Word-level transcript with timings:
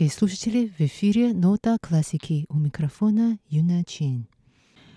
Дорогие 0.00 0.16
слушатели! 0.16 0.72
В 0.78 0.80
эфире 0.80 1.34
«Нота 1.34 1.76
классики» 1.78 2.46
у 2.48 2.56
микрофона 2.56 3.38
Юна 3.50 3.84
Чин. 3.84 4.28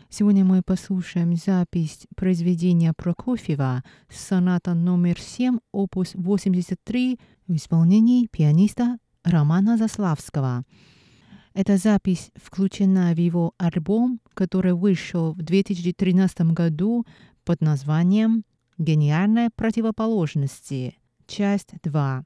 Сегодня 0.07 0.45
мы 0.45 0.61
послушаем 0.61 1.35
запись 1.35 2.07
произведения 2.15 2.93
Прокофьева 2.93 3.83
«Соната 4.09 4.73
номер 4.73 5.19
7, 5.19 5.59
опус 5.73 6.15
83» 6.15 7.19
в 7.47 7.53
исполнении 7.53 8.27
пианиста 8.27 8.97
Романа 9.25 9.75
Заславского. 9.75 10.63
Эта 11.53 11.75
запись 11.75 12.31
включена 12.35 13.13
в 13.13 13.19
его 13.19 13.55
альбом, 13.57 14.21
который 14.33 14.71
вышел 14.71 15.33
в 15.33 15.41
2013 15.41 16.53
году 16.53 17.05
под 17.43 17.59
названием 17.59 18.45
«Гениальные 18.77 19.49
противоположности. 19.53 20.95
Часть 21.27 21.73
2». 21.83 22.23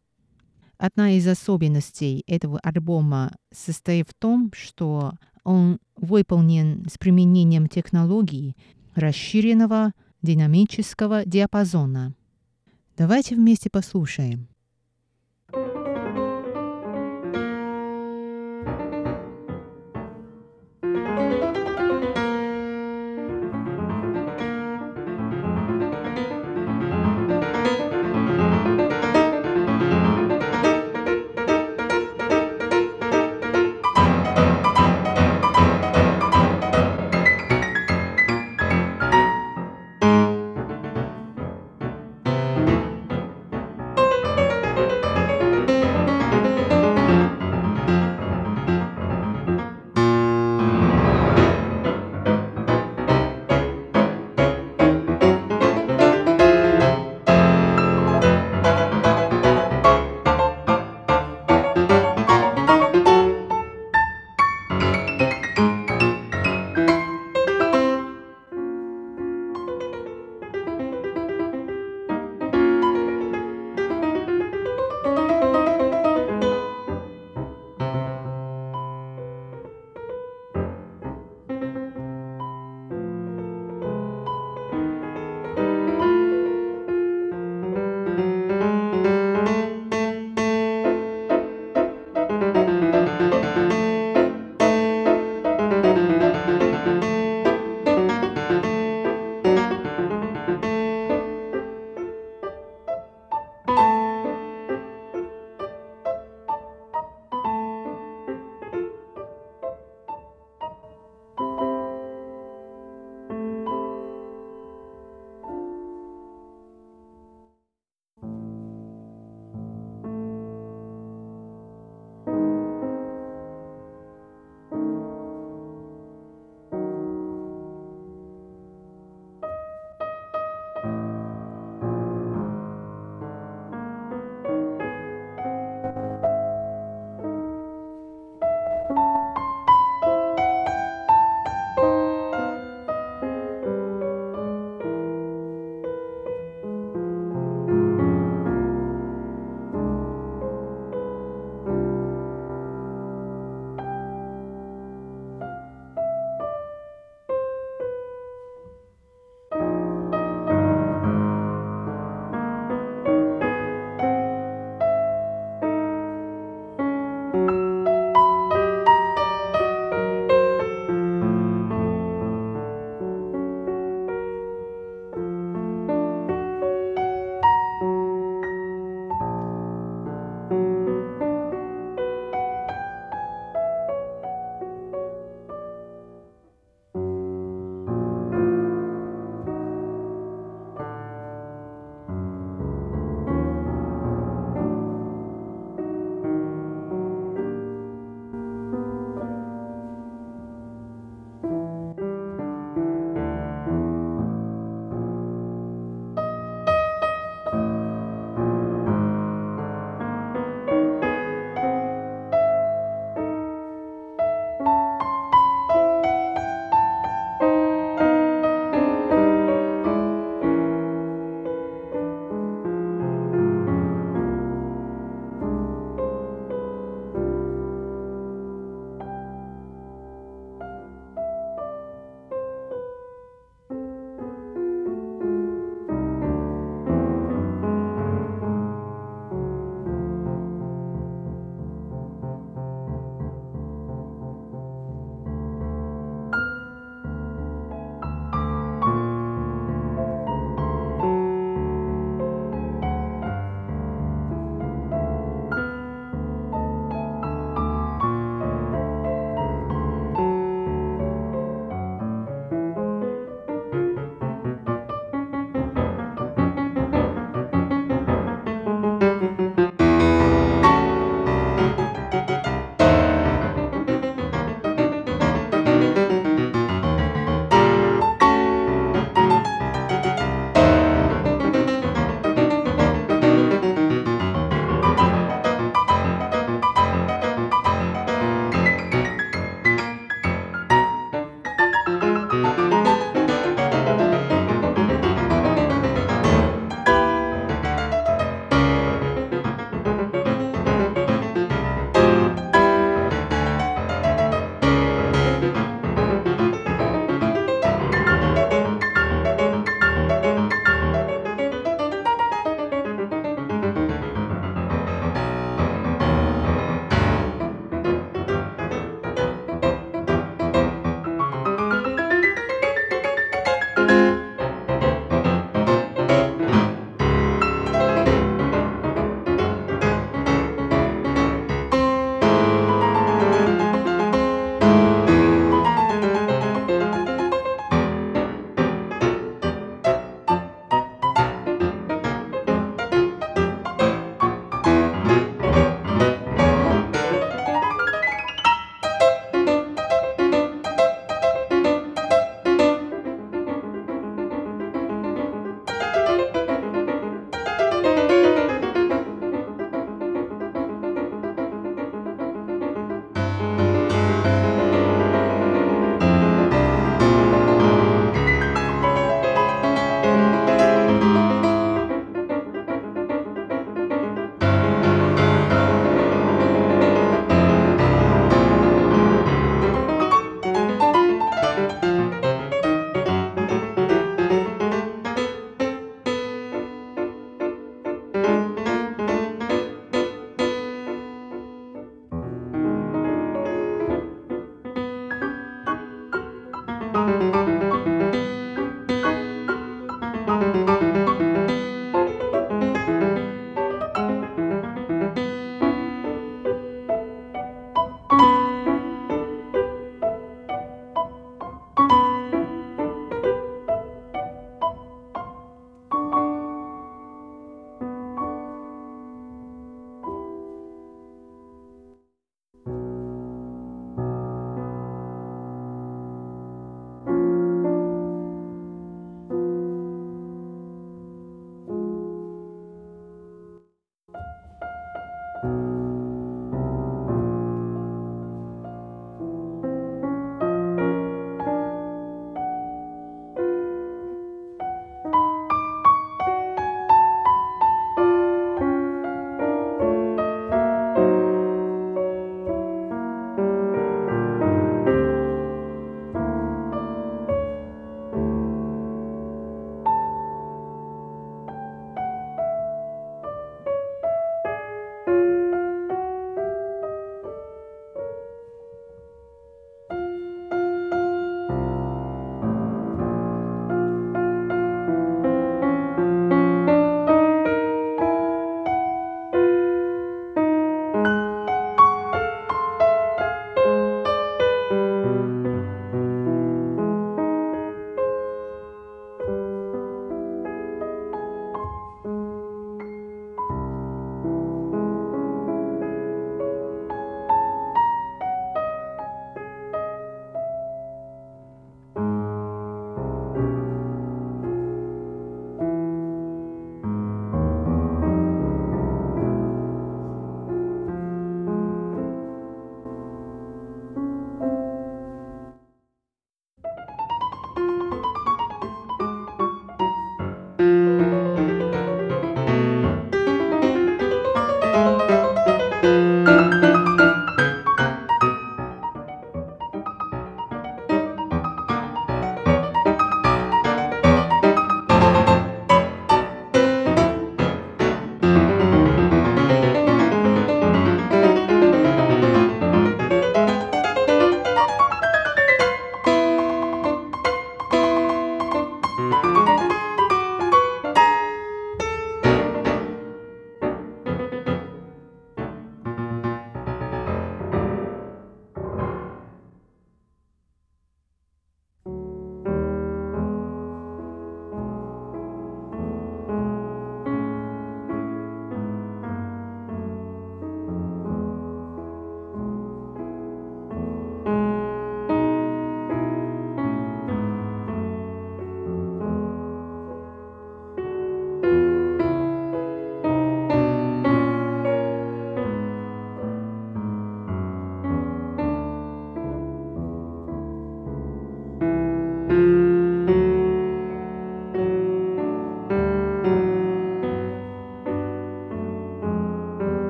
Одна 0.78 1.12
из 1.18 1.28
особенностей 1.28 2.24
этого 2.28 2.60
альбома 2.60 3.36
состоит 3.52 4.10
в 4.10 4.14
том, 4.14 4.52
что 4.54 5.14
он 5.44 5.80
выполнен 5.96 6.86
с 6.88 6.98
применением 6.98 7.68
технологий 7.68 8.56
расширенного 8.94 9.94
динамического 10.22 11.26
диапазона. 11.26 12.14
Давайте 12.96 13.36
вместе 13.36 13.70
послушаем. 13.72 14.48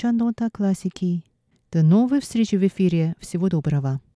Передача 0.00 0.12
«Нота 0.12 0.50
классики». 0.50 1.24
До 1.72 1.82
новых 1.82 2.22
встреч 2.22 2.52
в 2.52 2.66
эфире. 2.66 3.14
Всего 3.20 3.48
доброго. 3.48 4.00